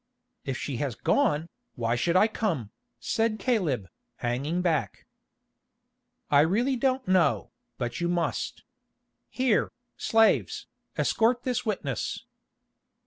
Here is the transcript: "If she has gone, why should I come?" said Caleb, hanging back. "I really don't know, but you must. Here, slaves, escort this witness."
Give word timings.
"If 0.45 0.57
she 0.57 0.77
has 0.77 0.95
gone, 0.95 1.47
why 1.75 1.95
should 1.95 2.15
I 2.15 2.27
come?" 2.27 2.71
said 2.99 3.37
Caleb, 3.37 3.87
hanging 4.15 4.63
back. 4.63 5.05
"I 6.31 6.39
really 6.39 6.75
don't 6.75 7.07
know, 7.07 7.51
but 7.77 8.01
you 8.01 8.09
must. 8.09 8.63
Here, 9.29 9.71
slaves, 9.97 10.65
escort 10.97 11.43
this 11.43 11.67
witness." 11.67 12.25